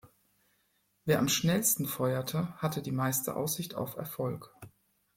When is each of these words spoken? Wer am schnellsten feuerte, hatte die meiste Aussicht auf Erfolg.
Wer 1.05 1.19
am 1.19 1.27
schnellsten 1.27 1.85
feuerte, 1.85 2.55
hatte 2.57 2.81
die 2.81 2.91
meiste 2.91 3.35
Aussicht 3.35 3.75
auf 3.75 3.97
Erfolg. 3.97 4.51